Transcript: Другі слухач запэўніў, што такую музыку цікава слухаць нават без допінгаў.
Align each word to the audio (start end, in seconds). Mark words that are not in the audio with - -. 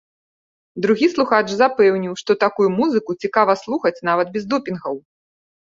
Другі 0.85 1.09
слухач 1.15 1.41
запэўніў, 1.61 2.17
што 2.23 2.31
такую 2.45 2.67
музыку 2.79 3.19
цікава 3.27 3.59
слухаць 3.65 3.97
нават 4.13 4.27
без 4.35 4.51
допінгаў. 4.57 5.01